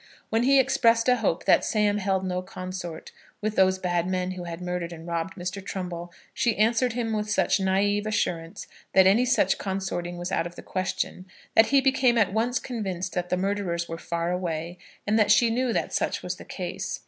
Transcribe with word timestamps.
When 0.31 0.41
he 0.41 0.59
expressed 0.59 1.07
a 1.07 1.17
hope 1.17 1.45
that 1.45 1.63
Sam 1.63 1.99
held 1.99 2.25
no 2.25 2.41
consort 2.41 3.11
with 3.39 3.55
those 3.55 3.77
bad 3.77 4.07
men 4.07 4.31
who 4.31 4.45
had 4.45 4.59
murdered 4.59 4.91
and 4.91 5.05
robbed 5.05 5.35
Mr. 5.35 5.63
Trumbull, 5.63 6.11
she 6.33 6.57
answered 6.57 6.93
him 6.93 7.13
with 7.13 7.29
such 7.29 7.59
naïve 7.59 8.07
assurance 8.07 8.65
that 8.93 9.05
any 9.05 9.25
such 9.25 9.59
consorting 9.59 10.17
was 10.17 10.31
out 10.31 10.47
of 10.47 10.55
the 10.55 10.63
question, 10.63 11.27
that 11.53 11.67
he 11.67 11.81
became 11.81 12.17
at 12.17 12.33
once 12.33 12.57
convinced 12.57 13.13
that 13.13 13.29
the 13.29 13.37
murderers 13.37 13.87
were 13.87 13.99
far 13.99 14.31
away, 14.31 14.79
and 15.05 15.19
that 15.19 15.29
she 15.29 15.51
knew 15.51 15.71
that 15.71 15.93
such 15.93 16.23
was 16.23 16.37
the 16.37 16.45
case. 16.45 16.99